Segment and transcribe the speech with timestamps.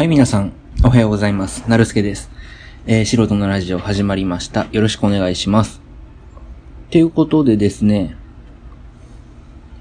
[0.00, 1.68] はい、皆さん、おはようございます。
[1.68, 2.30] なるすけです。
[2.86, 4.66] えー、素人のラジオ始まりました。
[4.72, 5.82] よろしくお願いします。
[6.90, 8.16] ということでですね、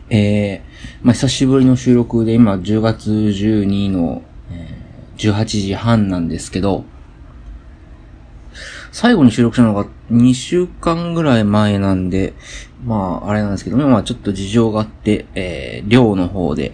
[0.09, 0.59] えー、
[1.03, 4.21] まあ、久しぶりの収録で、今、10月12の、
[4.51, 6.83] えー18時半なんですけど、
[8.91, 12.33] 最後に収録したのが2週間ぐらい前なんで、
[12.83, 16.73] まあ、あれなんですけどね、まあちょっと事情があって、えー、寮の方で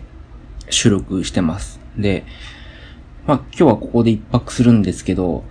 [0.71, 1.80] 収録してます。
[1.96, 2.25] で、
[3.27, 5.43] まあ今日はここで一泊するんですけど、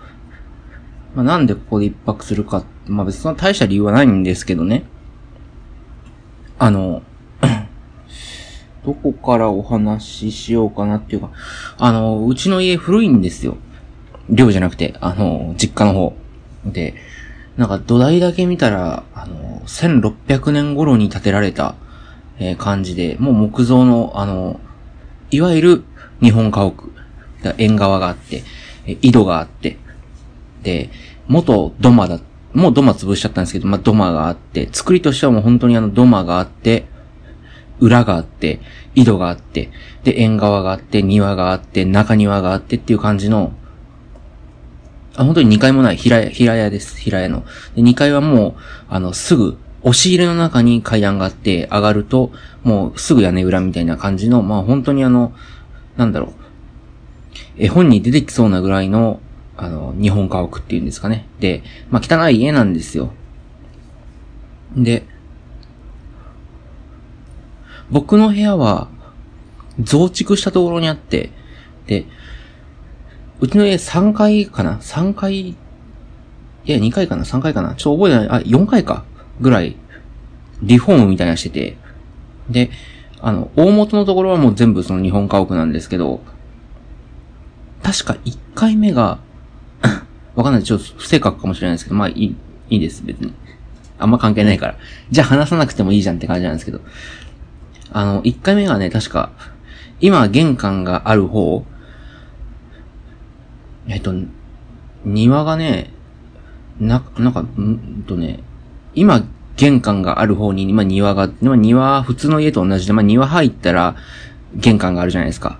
[1.14, 4.84] まあなんでここで一泊するか、まあ別に大した理由はないんですけどね。
[6.58, 7.02] あの、
[8.86, 11.30] どこからお話ししようかなっていうか、
[11.78, 13.56] あの、うちの家古いんですよ。
[14.30, 16.16] 寮じゃなくて、あの、実家の方。
[16.64, 16.94] で、
[17.56, 21.74] なんか土台だけ見たら、あの、1600年頃に建てられた、
[22.38, 24.60] えー感じで、もう木造の、あの、
[25.30, 25.84] いわゆる
[26.20, 26.93] 日本家屋。
[27.58, 28.42] 縁側があって、
[28.86, 29.76] 井戸があって、
[30.62, 30.90] で、
[31.28, 32.20] 元土間だ、
[32.54, 36.86] もう土間潰しちゃったんですけど、まあ、土間があって、作りとしてはもう本当にあの土間があって、
[37.80, 38.60] 裏があって、
[38.94, 39.70] 井戸があって、
[40.04, 43.52] で、縁側があって、庭があって、中庭があってっていう感じの、
[45.16, 47.44] あ、本当に2階もない、平屋、平屋です、平屋の。
[47.74, 48.54] で、2階はもう、
[48.88, 55.34] あの、すぐ、押し入れの中に階段があって、上がると、もうすぐ屋根裏みたいな感じの、まあ本当にあの、
[55.96, 56.43] なんだろう、
[57.56, 59.20] 絵本に出てきそうなぐらいの、
[59.56, 61.28] あの、日本家屋っていうんですかね。
[61.38, 63.12] で、まあ汚い家なんですよ。
[64.76, 65.06] で、
[67.90, 68.88] 僕の部屋は、
[69.80, 71.30] 増築したところにあって、
[71.86, 72.06] で、
[73.40, 75.56] うちの家3階かな ?3 階、い
[76.64, 77.74] や2階かな ?3 階かな？
[77.74, 78.42] ちょっと覚えてない。
[78.42, 79.04] あ、4階か
[79.40, 79.76] ぐらい、
[80.62, 81.76] リフォームみたいなしてて、
[82.48, 82.70] で、
[83.20, 86.20] あの、大元のところはもう全部その日本家屋なんですけど、
[87.84, 89.18] 確か1回目が、
[90.34, 90.62] わかんない。
[90.62, 92.36] ちょっと不正確かもしれないですけど、まあいい、
[92.70, 93.32] いいです、別に。
[93.98, 94.76] あんま関係ないから。
[95.10, 96.80] じゃあ話さなくてもいいじゃんって感じなんですけど。
[97.92, 99.30] あの、1回目がね、確か、
[100.00, 101.64] 今玄関がある方、
[103.86, 104.14] えっと、
[105.04, 105.90] 庭がね、
[106.80, 108.40] な、なんか、んとね、
[108.94, 109.24] 今
[109.56, 113.94] 玄関がある方に、まあ庭が、まあ庭、普通の家と同じで、まあ庭入ったら
[114.54, 115.58] 玄関があるじゃないですか。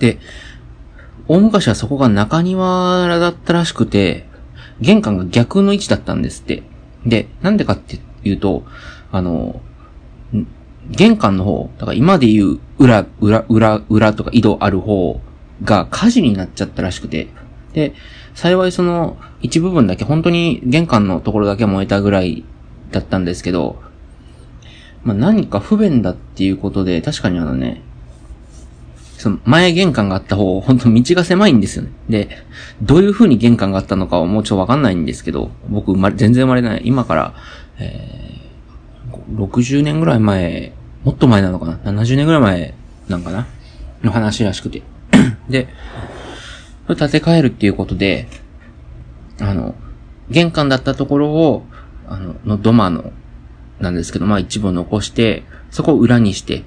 [0.00, 0.18] で、
[1.28, 4.26] 大昔はそこが中庭だったらしくて、
[4.80, 6.64] 玄関が逆の位置だったんですって。
[7.06, 8.64] で、なんでかっていうと、
[9.12, 9.60] あの、
[10.90, 15.20] 玄関の方、だから今で言う裏、裏、裏、裏とか井戸ある方
[15.62, 17.28] が火事になっちゃったらしくて、
[17.74, 17.94] で、
[18.34, 22.44] 幸いその一部分だけ本当に玄関のところだけ燃えたぐらい
[22.90, 23.80] だったんですけど、
[25.04, 27.82] まあ何か不便だっていうことで、確かにあのね、
[29.20, 31.90] その前玄関があった方、本当道が狭いんですよね。
[32.08, 32.38] で、
[32.80, 36.82] どういう風に玄関があったのかはもうちょっとわかんないんですけど、僕生まれ、全然生まれない。
[36.86, 37.34] 今から、
[37.78, 40.72] えー、60年ぐらい前、
[41.04, 42.74] もっと前なのかな ?70 年ぐらい前
[43.10, 43.46] なんかな？
[44.02, 44.82] の話らしくて。
[45.50, 45.68] で、
[46.86, 48.26] それ建て替えるっていうことで、
[49.38, 49.74] あの、
[50.30, 51.66] 玄関だったところを、
[52.08, 53.12] あの、の土間の、
[53.80, 56.64] なんですけど、まあ一部を残して、そこを裏にして、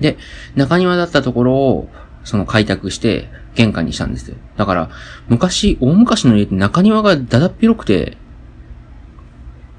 [0.00, 0.16] で、
[0.54, 1.88] 中庭だったところを、
[2.24, 4.36] その開拓して、玄関にしたんですよ。
[4.56, 4.90] だから、
[5.28, 8.16] 昔、大昔の家って中庭がだだっ広くて、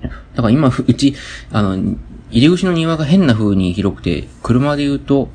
[0.02, 0.10] だ
[0.42, 1.16] から今、うち、
[1.52, 1.98] あの、入
[2.32, 5.30] り口の庭が変な風に広くて、車で言うと、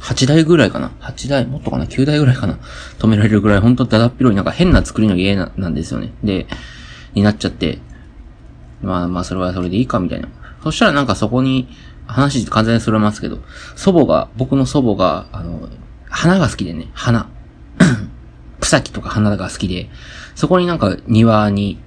[0.00, 2.58] 8台ぐらいかな ?8 台、もっとかな ?9 台ぐらいかな
[2.98, 6.12] 止められるぐらい、ほんとだだっ広い、なんか変な作りの家なんですよね。
[6.22, 6.46] で、
[7.14, 7.78] になっちゃって、
[8.82, 10.28] まあまあ、それはそれでいいか、みたいな。
[10.64, 11.68] そしたらなんかそこに、
[12.06, 13.38] 話完全にそれますけど、
[13.76, 15.68] 祖母が、僕の祖母が、あの、
[16.08, 17.28] 花が好きでね、花。
[18.60, 19.90] 草木とか花が好きで、
[20.34, 21.78] そこになんか庭に、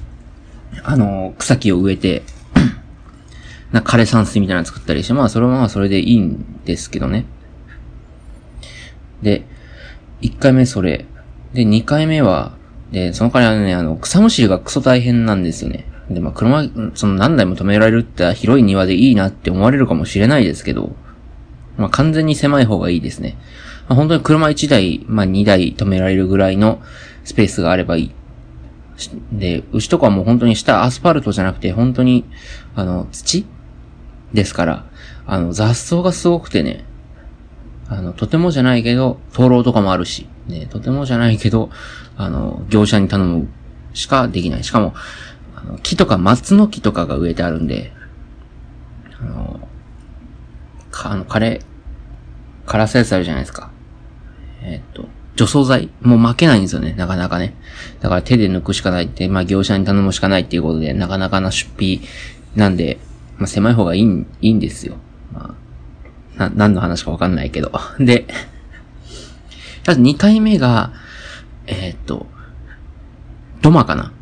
[0.82, 2.22] あの、草木を植えて、
[3.70, 7.26] な枯山水みたいなの作ったりして、まあそれはまあそれでいいんですけどね。
[9.20, 9.44] で、
[10.22, 11.04] 1回目それ。
[11.52, 12.56] で、2回目は、
[12.92, 15.89] で、その代わりはね、あの、草むしりがクソ大変なんですよね。
[16.10, 20.94] で、まあ車、その何台も止められるって広い庭でいいなって思われるかもしれないですけど、
[21.76, 23.38] まあ完全に狭い方がいいですね。
[23.88, 26.82] まあ、本当に車1台、まあ2台止められるぐらいの
[27.24, 28.10] スペースがあればいい。
[29.32, 32.24] で、牛とかもう本当に下アスファルトじゃなくて、本当に、
[32.74, 33.46] あの、土
[34.34, 34.84] ですから、
[35.26, 36.84] あの、雑草がすごくてね、
[37.88, 41.70] あの、とてもじゃないけど、灯籠とかもあるし、ね、とてもじゃないけど、
[42.16, 43.48] あの、業者に頼む
[43.94, 44.64] しかできない。
[44.64, 44.94] しかも、
[45.60, 47.92] あの木とか松の木とかが植えてあるんで、
[49.20, 49.68] あの、
[50.90, 51.60] か、あの、枯れ、
[52.66, 53.70] カラスやつあるじゃないですか。
[54.62, 55.90] えーっと、除草剤？
[56.00, 57.54] もう負けないんですよね、なかなかね。
[58.00, 62.00] だから手で抜くしかないって、まあ業者に頼むしかないっていうことで、なかなかな出費
[62.54, 62.98] なんで、
[63.38, 64.96] まあ狭い方がいい、いいんですよ。
[65.32, 65.54] ま
[66.36, 67.72] あ、な、何の話かわかんないけど。
[68.00, 68.26] で、
[69.86, 70.92] まず2回目が、
[71.66, 72.26] えー、っと、
[73.62, 74.12] 土間かな。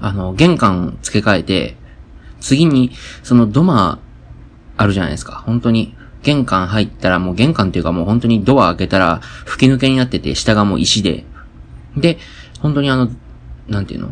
[0.00, 1.76] あの、玄関付け替えて、
[2.40, 2.92] 次に、
[3.22, 3.98] その土間、
[4.76, 5.42] あるじゃないですか。
[5.44, 11.24] 本当に、玄関入ったらもう玄関っていうかもう本当にドア開けたら吹き抜けになってて、下がもう石で。
[11.96, 12.18] で、
[12.60, 13.08] 本当にあの、
[13.68, 14.10] なんていうの？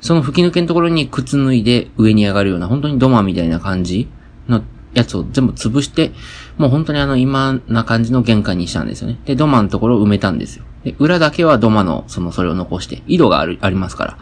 [0.00, 4.08] その吹き抜けのところに靴脱いで上に上がるような、本当に土間みたいな感じ
[4.48, 4.62] の
[4.96, 6.12] やつを全部潰して、
[6.56, 9.18] もう本当にあの今な感じの玄関にしたんですよね。
[9.26, 10.64] で、土間のところを埋めたんですよ。
[10.84, 14.18] で、裏だけは土間の、その、それを残して、井戸がある、ありますから、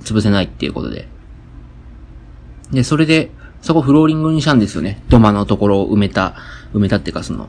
[0.00, 1.08] 潰せないっていうことで。
[2.70, 3.30] で、それで、
[3.62, 5.02] そこフローリングにしたんですよね。
[5.08, 6.34] 土間のところを埋めた、
[6.74, 7.48] 埋めたっていうかその、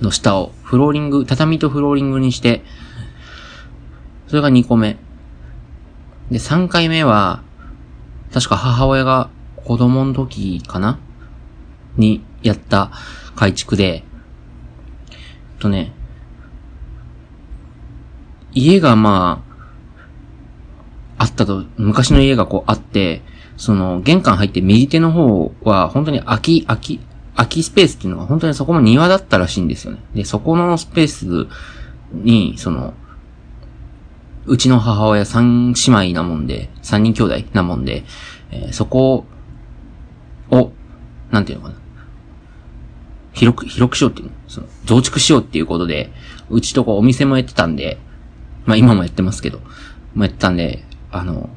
[0.00, 2.62] の下を、フローリング、畳とフローリングにして、
[4.28, 4.98] それが2個目。
[6.30, 7.42] で、3回目は、
[8.32, 9.30] 確か母親が
[9.64, 11.00] 子供の時かな
[11.96, 12.90] にやった
[13.34, 14.04] 改築で、
[15.58, 15.92] とね、
[18.52, 19.42] 家がま
[21.18, 23.22] あ、あったと、昔の家がこうあって、
[23.56, 27.00] その、玄関入って右手の方は、本当に空き、空き、
[27.34, 30.00] 空きスペースっていうのが本当にそこも庭だったらしいんですよね。
[30.14, 31.48] で、そこのスペース
[32.12, 32.94] に、その、
[34.46, 38.04] うちの母親三姉妹なもんで、三人兄弟なもんで、
[38.50, 39.26] えー、そこ
[40.50, 40.72] を、
[41.30, 41.85] なんていうのかな。
[43.36, 44.32] 広く、広くしようっていうの？
[44.48, 46.10] その、増築しようっていうことで、
[46.48, 47.98] うちとこお店もやってたんで、
[48.64, 49.60] まあ今もやってますけど、
[50.14, 51.50] もやってたんで、あの、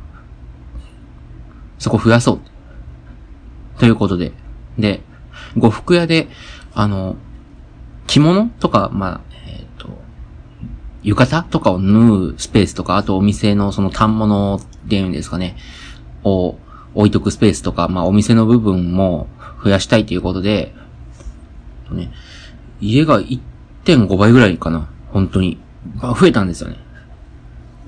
[1.80, 2.42] そこ増やそう。
[3.80, 4.34] ということで。
[4.78, 5.02] で、
[5.58, 6.28] 呉服屋で、
[6.74, 7.16] あの、
[8.08, 9.88] 着物とか、まあ、えっ、ー、と、
[11.02, 15.56] 浴衣とかを縫うスペースとか、あとお店のその反物っていうんですかね、
[16.26, 16.58] を
[16.94, 19.28] 置いとくスペースとか、まあお店の部分も
[19.64, 20.76] 増やしたいということで、
[21.96, 22.12] ね、
[22.82, 24.90] 家が1.5倍ぐらいかな。
[25.12, 25.60] 本当に。
[26.02, 26.78] 増えたんですよね。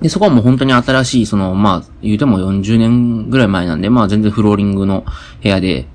[0.00, 5.04] で、そこはもう本当に新しい、その、まあ、言うても40年ぐらい前なんで、まあ全然フローリングの
[5.42, 5.86] 部屋で、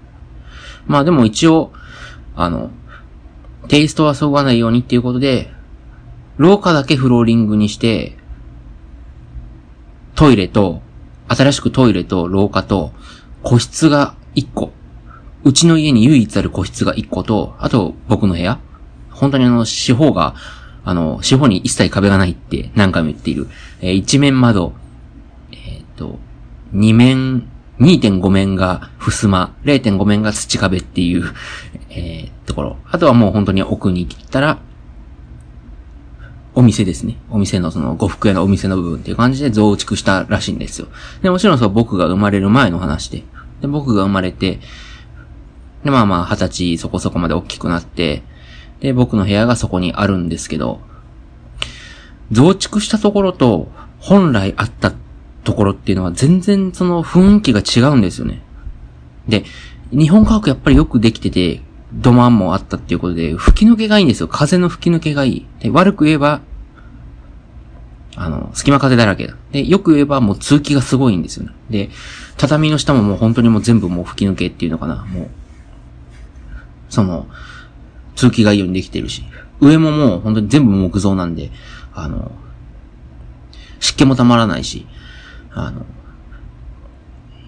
[0.85, 1.73] まあでも一応、
[2.35, 2.71] あの、
[3.67, 5.51] テイストはそぐわないようにっていうことで、
[6.37, 8.15] 廊下だけフローリングにして、
[10.15, 10.81] トイレと、
[11.27, 12.93] 新しくトイレと廊下と、
[13.43, 14.71] 個室が1個。
[15.47, 18.59] うちの家に唯一ある個室が1個と、あと僕の部屋。
[19.11, 20.35] 本当にあの、四方が
[20.87, 23.49] あの、四方に一切壁がないって何回も言っている。
[23.81, 24.71] えー、一面窓、
[25.51, 26.17] えっ、と、
[26.71, 27.49] 二面、
[27.79, 31.25] 2.5面が襖、0.5面が土壁っていう、
[31.89, 32.77] えー、ところ。
[32.89, 34.59] あとはもう本当に奥に切ったら、
[36.55, 37.17] お店ですね。
[37.29, 40.87] お店のその呉服屋のお店の部分っていう感じで増築したらしいんですよ。
[41.21, 43.23] で、もちろんそう僕が生まれる前の話で。
[43.59, 44.61] で、僕が生まれて、
[45.87, 48.21] で、まあまあ、二十歳そこそこまで大きくなって、
[48.81, 50.81] で、僕の部屋がそこにあるんですけど、
[52.29, 54.91] 増築したところと、本来あった
[55.45, 58.41] ところっていうのは全然その雰囲気が違うんですよね。
[59.29, 59.45] で、
[59.91, 61.61] 日本家屋やっぱりよくできてて、
[61.93, 64.27] 土間もあったっていうことで、吹き抜けがいいんですよ。
[64.27, 65.45] 風の吹き抜けがいい。
[65.61, 66.41] で、悪く言えば、
[68.17, 69.35] あの、隙間風だらけだ。
[69.53, 71.53] で、よく言えばもう通気がすごいんですよね。
[71.69, 71.89] で、
[72.35, 75.05] 畳の下ももう本当にもう全部もう吹き抜けっていうのかな。
[75.05, 75.29] もう、
[76.89, 77.27] その、
[78.15, 79.23] 通気がいいようにできてるし、
[79.59, 81.51] 上ももう本当に全部木造なんで、
[81.93, 82.31] あの、
[83.79, 84.87] 湿気もたまらないし、
[85.51, 85.85] あの、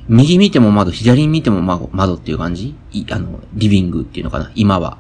[0.08, 2.75] 右見ても窓、左見ても窓窓っていう感じ？
[3.12, 4.51] あの、リビングっていうのかな？
[4.55, 4.98] 今は。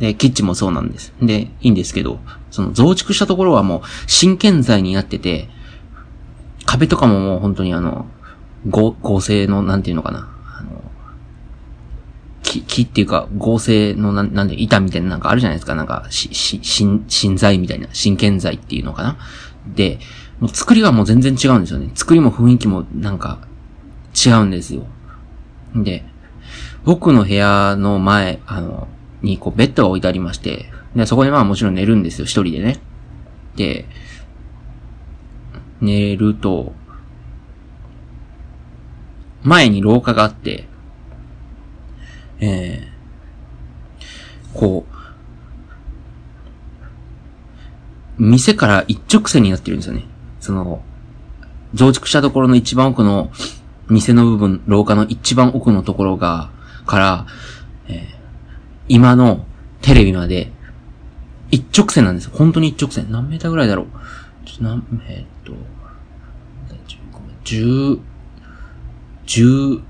[0.00, 1.14] で、キッチンもそうなんです。
[1.22, 2.18] で、いいんですけど、
[2.50, 5.48] その増築したところはもう新建材になってて、
[6.66, 8.06] 壁とかももう本当にあの、
[8.68, 10.33] 合、合成の、なんていうのかな？
[12.62, 15.74] 木、っていうか、合成のな、なんで、板みたいななんかあるじゃないですか。
[15.74, 19.16] なんか、し、し、新、新材みたいな、新建材っていうのかな。
[19.74, 19.98] で、
[20.40, 21.90] もう作りはもう全然違うんですよね。
[21.94, 23.38] 作りも雰囲気もなんか、
[24.14, 24.86] 違うんですよ。
[25.74, 26.04] で、
[26.84, 28.88] 僕の部屋の前、あの、
[29.22, 32.78] にこうベッドが置いてありまして、で、そこでまあもちろん寝るんですよ、一人でね。
[33.56, 33.86] で、
[35.80, 36.72] 寝ると、
[39.42, 40.68] 前に廊下があって、
[42.40, 44.94] えー、こう、
[48.22, 50.04] 店から一直線になってるんですよね。
[50.40, 50.82] その、
[51.74, 53.30] 増築したところの一番奥の
[53.88, 56.50] 店の部分、廊下の一番奥のところが、
[56.86, 57.26] から、
[57.88, 58.04] えー、
[58.88, 59.44] 今の
[59.82, 60.50] テレビまで、
[61.50, 62.32] 一直線なんですよ。
[62.34, 63.10] 本当に一直線。
[63.10, 63.86] 何メーターぐらいだろう。
[64.46, 65.52] ちょっと何、えー、っと、
[67.44, 68.00] 10、
[69.26, 69.82] 10、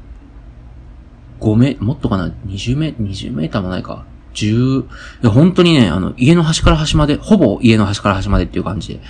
[1.40, 4.04] 5メ、もっとかな ?20 メ、20メーターもないか。
[4.34, 4.86] 10、い
[5.22, 9.00] や、本当にね、あの、家の端から端まで、ほぼ家の端から端までっていう感じで。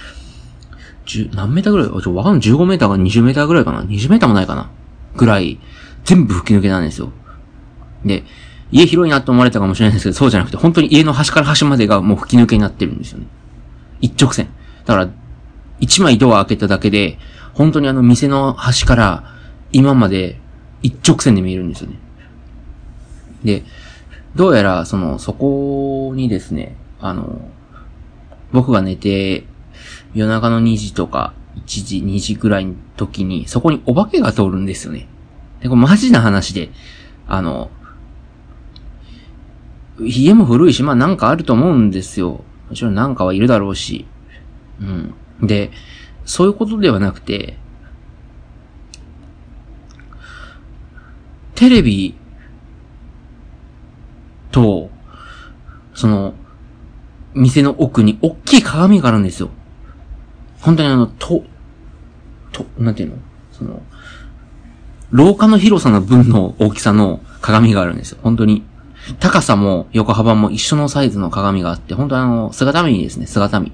[1.07, 2.03] 10、何メーターぐらい？
[2.03, 2.41] ちょ、わかんない。
[2.43, 4.71] 15メーターか20メーターぐらいかな ?20 メーターもないかな？
[5.17, 5.61] ぐらい、
[6.05, 7.13] 全部吹き抜けなんですよ。
[8.05, 8.25] で、
[8.71, 13.27] 家広いなと思われたかもしれないですけど、そうじゃなくて、本当に家の端から端までがもう吹き抜けになってるんですよね。
[14.01, 14.49] 一直線。
[14.85, 15.11] だから、
[15.81, 17.19] 一枚ドア開けただけで、
[17.53, 19.25] 本当にあの店の端から
[19.73, 20.41] 今まで
[20.83, 21.99] 一直線で見えるんですよね。
[23.45, 23.63] で、
[24.35, 27.41] どうやら、その、そこにですね、あの、
[28.53, 29.45] 僕が寝て、
[30.15, 35.09] 夜中の2時とか、1時、2時ぐらいの時に、そこにお化けが通るんですよね。
[35.61, 36.71] で、これマジな話で、
[37.29, 37.71] あの、
[40.01, 42.43] 家も古いし、まあなんかあると思うんですよ。
[42.69, 44.07] もちろんなんかはいるだろうし。
[44.81, 45.15] うん。
[45.47, 45.71] で、
[46.25, 47.57] そういうことではなくて、
[51.55, 52.15] テレビ
[54.55, 54.89] と、
[55.95, 56.35] その、
[57.35, 59.51] 店の奥に大きい鏡があるんですよ。
[60.61, 61.43] 本当にあの、と、
[62.53, 63.17] と、なんていうの？
[63.51, 63.83] その、
[65.11, 68.19] 廊下の広さの分の大きさの鏡があるんですよ。
[68.23, 68.65] 本当に。
[69.19, 73.73] 高さも横幅も一緒のサイズの鏡があって、本当にあの、姿見ですね、姿見。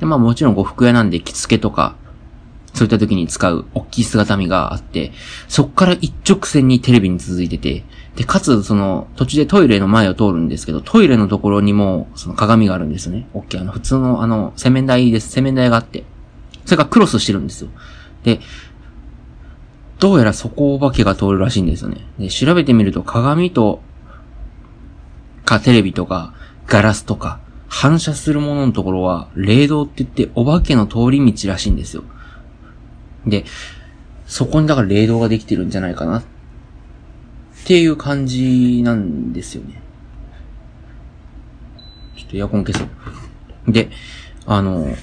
[0.00, 1.94] で、まあもちろん呉服屋なんで着付けとか、
[2.74, 5.12] そういった時に使う大きい姿見があって、
[5.48, 7.84] そっから一直線にテレビに続いてて、
[8.16, 13.26] で、かつ、その、途中でトイレの前を通るんですけど、トイレのところにも、その鏡があるんですね。
[13.34, 15.30] 大きい、あの、普通の、あの、洗面台です。
[15.30, 16.04] 洗面台があって。
[16.64, 17.70] それがクロスしてるんですよ。
[18.24, 18.40] で、
[19.98, 22.06] どうやらそこお化けが通るらしいんですよね。
[22.18, 23.80] で、調べてみると鏡と、
[25.44, 26.34] かテレビとか、
[26.66, 32.04] ガラスとか、反射するもののところは、霊道って言ってお化けの通り道らしいんですよ。
[33.26, 33.44] で、
[34.26, 36.20] そこにだから霊道ができてるんじゃないかな。
[36.20, 36.24] っ
[37.64, 39.80] ていう感じなんですよね。
[42.16, 43.72] ちょっとエアコン消そう。
[43.72, 43.90] で、
[44.46, 44.96] あの、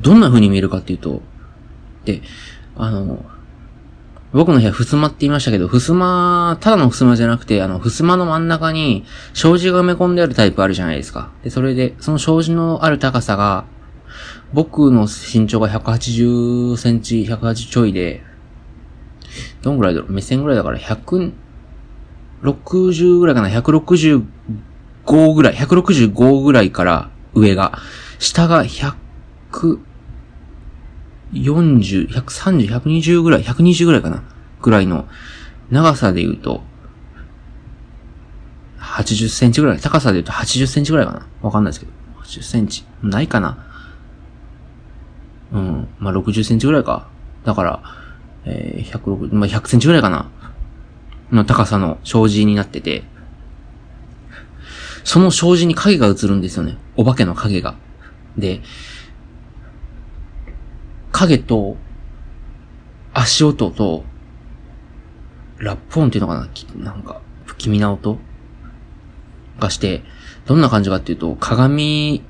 [0.00, 1.22] どんな風に見えるかっていうと、
[2.04, 2.22] で、
[2.76, 3.24] あの、
[4.32, 9.04] 僕の部屋、襖って言いましたけど、襖、ただの襖じゃなくて、あの、襖の真ん中に、
[9.34, 11.30] 障子が埋め込んであるタイプあるじゃないですか。
[11.42, 13.64] で、それで、その障子のある高さが、
[14.52, 18.22] 僕の身長が180センチ、180ちょいで、
[19.62, 20.12] どんぐらいだろう？
[20.12, 21.32] 目線ぐらいだから160
[23.20, 27.78] ぐらいかな ?165 ぐらい、165ぐらいから上が、
[28.18, 28.94] 下が100、
[31.32, 34.24] 40、130、120ぐらい、120ぐらいかな？
[34.60, 35.08] ぐらいの
[35.70, 36.64] 長さで言うと、
[38.80, 41.28] 80センチぐらい、高さで言うと80センチぐらいかな？
[41.40, 41.92] わかんないですけど。
[42.22, 42.84] 80センチ。
[43.02, 43.69] ないかな？
[45.52, 45.88] うん。
[45.98, 47.08] まあ、60センチぐらいか。
[47.44, 47.82] だから、
[48.44, 50.30] えー、160、まあ、100センチぐらいかな
[51.30, 53.04] の高さの障子になってて、
[55.04, 56.76] その障子に影が映るんですよね。
[56.96, 57.76] お化けの影が。
[58.36, 58.60] で、
[61.12, 61.76] 影と、
[63.12, 64.04] 足音と、
[65.58, 66.48] ラップ音っていうのかな？
[66.82, 68.18] なんか、不気味な音
[69.58, 70.02] がして、
[70.46, 72.22] どんな感じかっていうと、鏡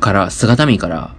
[0.00, 1.14] から、姿見から、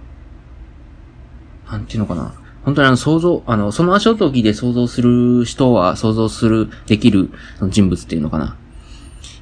[1.70, 2.34] なんていうのかな。
[2.64, 7.30] 本当にあの想像、あの、その足音を聞いて想像する人は想像する、できる
[7.68, 8.56] 人物っていうのかな。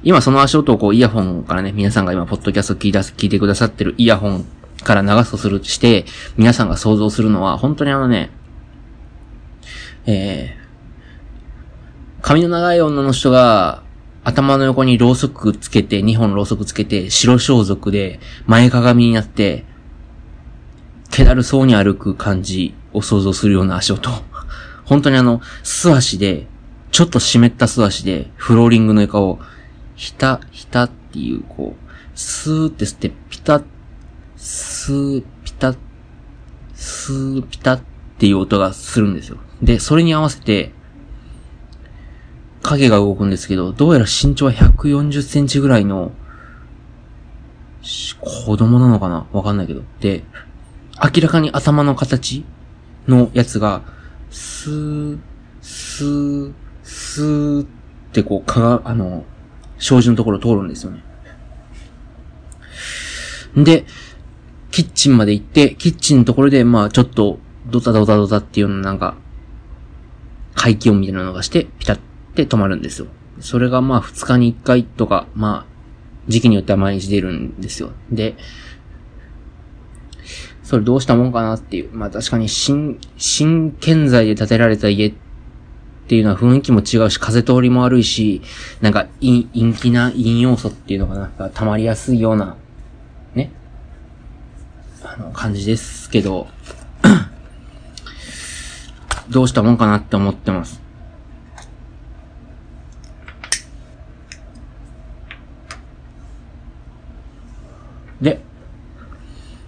[0.03, 4.45] 今その足音をこうイヤホンからね、皆さんが今ポッドキャスト聞いた聞いてくださってるイヤホン
[4.83, 6.05] から流すとするして、
[6.37, 8.29] 皆さんが想像するのは、本当にあのね、
[10.05, 13.83] えー、髪の長い女の人が、
[14.23, 19.65] 頭の横にろうそくつけて、2本ろうそくつけて、白装束で、前かがみになって、
[21.15, 24.11] 気だるそうに歩く感じを想像するような足音。
[24.83, 26.45] 本当にあの、素足で、
[26.91, 29.39] ちょっと湿った素足で、フローリングの床を、
[29.95, 33.63] ひた、ひたっていう、こう、スーって吸って、ピタッ
[34.35, 35.77] スーピタッ、
[36.73, 37.81] スーピタッっ
[38.17, 39.37] ていう音がするんですよ。
[39.61, 40.73] で、それに合わせて、
[42.61, 46.11] 影が動くんですけど、どうやら身長は140センチぐらいの、
[48.19, 49.27] 子供なのかな？
[49.31, 49.81] わかんないけど。
[50.01, 50.23] で、
[51.03, 52.45] 明らかに頭の形
[53.07, 53.81] のやつが、
[54.29, 55.19] スー、
[55.61, 57.67] スー、スーっ
[58.11, 59.25] てこう、かが、あの、
[59.77, 61.03] 障子のところ通るんですよね。
[63.57, 63.85] で、
[64.71, 69.15] キッチンまで行って、キッチンのところで、まあちょっと、ドタドタドタっていうのなんか、
[70.53, 71.99] 回気温みたいなのがして、ピタっ
[72.35, 73.07] て止まるんですよ。
[73.39, 75.75] それがまあ2日に1回とか、まあ、
[76.27, 77.91] 時期によっては毎日出るんですよ。
[78.09, 78.35] で、
[80.65, 81.91] それどうしたもんかなっていう。
[81.93, 85.13] まあ確かに新、新建材で建てられた家っ
[86.07, 88.41] ていうのは雰囲気も違うし、風通りも悪いし、
[88.81, 92.57] なんか陰、陰気な陰要素っていうのかな、が溜まりやすいような、
[93.35, 93.51] ね、
[95.03, 96.47] あの、感じですけど、
[99.29, 100.81] どうしたもんかなって思ってます。
[108.19, 108.41] で、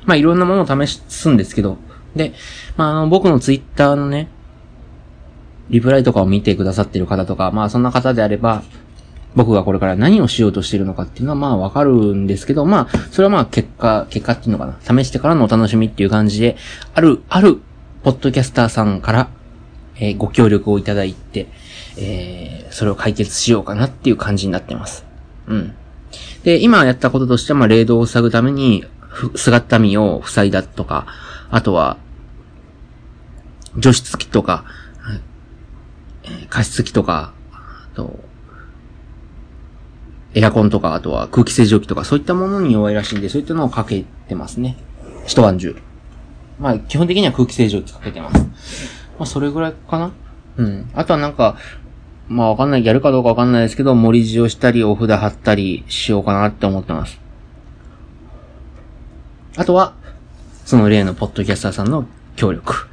[0.08, 1.78] まあいろんなものを試すんですけど、
[2.16, 2.34] で、
[2.76, 4.30] まああの僕のツイッターのね、
[5.70, 8.64] リプライとかを見てくださってる方とか、まあそんな方であれば、
[9.36, 14.80] 僕がこれから何をしようとしてるのかっていうのはまあわかるんですけど、まあ、それはまあ結果、結果っていうのかな。
[14.82, 16.58] 試してからのお楽しみっていう感じで、
[16.96, 17.60] ある、ある、
[18.04, 19.30] ポッドキャスターさんから、
[20.00, 21.48] えー、ご協力をいただいて、
[21.98, 25.06] えー、それを解決しようかなっていう感じになってます。
[25.48, 25.76] うん。
[26.44, 28.86] で、今やったこととしては、まあ、霊道を塞ぐために、
[29.36, 31.08] 姿見を塞いだとか、
[31.50, 31.98] あとは、
[33.78, 34.66] 除湿機とか、
[36.50, 38.20] 加湿器とか、あと、
[40.34, 44.78] エアコンとか、あとは空気清浄機とか、そういったものに弱いらしいんで、そういったのをかけてますね。
[45.26, 45.76] 一晩中。
[46.60, 48.40] まあ、基本的には空気清浄機かけてます。
[48.40, 50.12] まあ、それぐらいかな
[50.58, 50.90] うん。
[50.94, 51.58] あとはなんか、
[52.28, 57.20] まあわかんない、やるかどうかわかんないですけど、森地をしたり、お札貼ったりしようかなって思ってます。
[59.58, 59.96] あとは、
[60.66, 62.88] その例のポッドキャスターさんの協力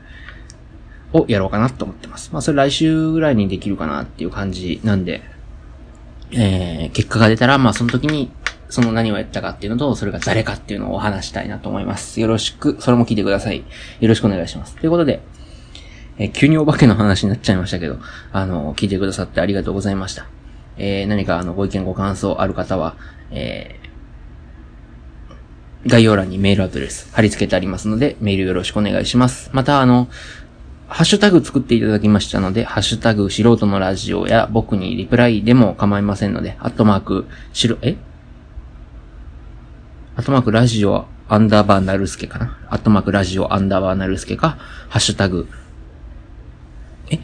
[1.12, 2.30] をやろうかなと思ってます。
[2.32, 5.22] まあそれ来週ぐらいにできるかなっていう感じなんで、
[6.32, 8.32] えー、結果が出たら、まあその時に、
[8.70, 12.20] その何をやったかっていうのと、それが誰かっていうのをお話したいなと思います。
[12.20, 13.58] よろしく、それも聞いてください。
[14.00, 14.74] よろしくお願いします。
[14.76, 15.20] ということで、
[16.18, 17.98] えー、急にお化けの話になっちゃいましたけど、
[18.32, 20.26] あの、聞いてくださってありがとうございました。
[20.76, 22.96] えー、何かあの、ご意見ご感想ある方は、
[23.30, 23.83] えー、
[25.86, 29.50] 概要欄にメールアドレス貼り付けてありますので、メールよろしくお願いします。
[29.52, 30.08] また、あの、
[30.86, 37.96] ハッシュタグ作っていただきましたので、ハッシュタグ素人のラジオや僕にリプライでも構いませんので、アットマーク、しろ、え？
[40.16, 42.58] アットマークラジオアンダーバーナルスケかな？
[42.68, 45.48] アットマークラジオアンダーバーナルスケか、ハッシュタグ
[47.10, 47.18] え？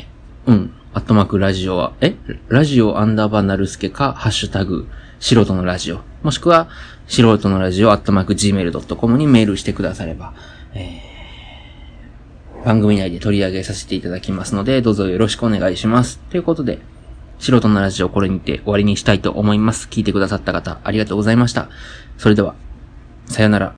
[0.46, 0.72] うん。
[0.92, 2.16] アットマークラジオは、え？
[2.48, 4.88] ラジオアンダーバーナルスケか、ハッシュタグ、
[5.20, 6.00] 素人のラジオ。
[6.22, 6.68] もしくは、
[7.06, 10.32] 素人のラジオアットマーク gmail.com にメールしてくだされば、
[10.74, 16.18] えー、番組内で取り上げさせていただきますので、どうぞよろしくお願いします。
[16.30, 16.78] ということで、
[17.38, 19.88] 素人のラジオこれにて終わりにしたいと思います。
[19.90, 21.68] 聞いてくださった方、ありがとうございました。
[22.16, 22.54] それでは、
[23.26, 23.68] さよなら。